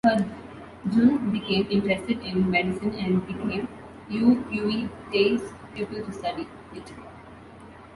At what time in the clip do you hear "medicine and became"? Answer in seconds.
2.49-3.67